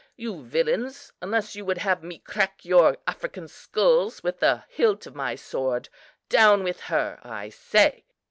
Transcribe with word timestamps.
You 0.15 0.41
villains, 0.43 1.13
unless 1.21 1.55
you 1.55 1.63
would 1.65 1.77
have 1.77 2.01
me 2.01 2.17
crack 2.17 2.65
your 2.65 2.97
African 3.05 3.47
skulls 3.47 4.23
with 4.23 4.39
the 4.39 4.63
hilt 4.67 5.05
of 5.05 5.13
my 5.13 5.35
sword, 5.35 5.89
down 6.27 6.63
with 6.63 6.79
her, 6.89 7.19
I 7.21 7.49
say!" 7.49 8.05